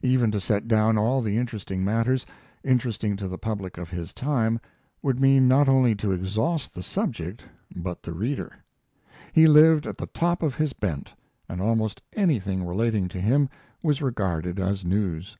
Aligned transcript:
Even 0.00 0.30
to 0.30 0.40
set 0.40 0.66
down 0.66 0.96
all 0.96 1.20
the 1.20 1.36
interesting 1.36 1.84
matters, 1.84 2.24
interesting 2.64 3.14
to 3.14 3.28
the 3.28 3.36
public 3.36 3.76
of 3.76 3.90
his 3.90 4.10
time, 4.14 4.58
would 5.02 5.20
mean 5.20 5.46
not 5.48 5.68
only 5.68 5.94
to 5.94 6.12
exhaust 6.12 6.72
the 6.72 6.82
subject, 6.82 7.44
but 7.74 8.02
the 8.02 8.14
reader. 8.14 8.54
He 9.34 9.46
lived 9.46 9.86
at 9.86 9.98
the 9.98 10.06
top 10.06 10.42
of 10.42 10.54
his 10.54 10.72
bent, 10.72 11.12
and 11.46 11.60
almost 11.60 12.00
anything 12.14 12.64
relating 12.64 13.06
to 13.08 13.20
him 13.20 13.50
was 13.82 14.00
regarded 14.00 14.58
as 14.58 14.82
news. 14.82 15.36